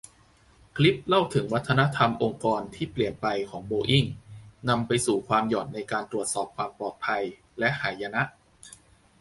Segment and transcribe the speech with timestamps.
[0.75, 4.05] คลิปเล่าถึงวัฒนธรรมองค์กรที่เปลี่ยนไปของโบอิ้ง
[4.69, 7.23] นำไปสู่ความหย่อนในการตรวจสอบความปลอดภัย
[7.59, 8.23] และหายนะ